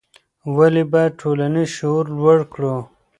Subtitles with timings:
[0.57, 2.75] ولې باید ټولنیز شعور لوړ کړو؟